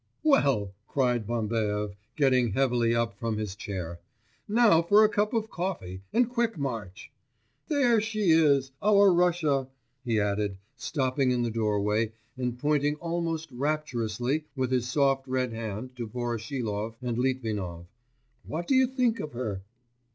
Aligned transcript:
'Well,' 0.23 0.73
cried 0.87 1.27
Bambaev, 1.27 1.95
getting 2.15 2.53
heavily 2.53 2.95
up 2.95 3.13
from 3.19 3.37
his 3.37 3.53
chair, 3.55 3.99
'now 4.47 4.81
for 4.81 5.03
a 5.03 5.09
cup 5.09 5.31
of 5.31 5.51
coffee, 5.51 6.01
and 6.11 6.27
quick 6.27 6.57
march. 6.57 7.11
There 7.67 8.01
she 8.01 8.31
is, 8.31 8.71
our 8.81 9.13
Russia,' 9.13 9.67
he 10.03 10.19
added, 10.19 10.57
stopping 10.75 11.29
in 11.29 11.43
the 11.43 11.51
doorway, 11.51 12.13
and 12.35 12.57
pointing 12.57 12.95
almost 12.95 13.51
rapturously 13.51 14.45
with 14.55 14.71
his 14.71 14.89
soft 14.89 15.27
red 15.27 15.53
hand 15.53 15.95
to 15.97 16.07
Voroshilov 16.07 16.95
and 17.03 17.19
Litvinov.... 17.19 17.85
'What 18.47 18.65
do 18.67 18.73
you 18.73 18.87
think 18.87 19.19
of 19.19 19.33
her?... 19.33 19.61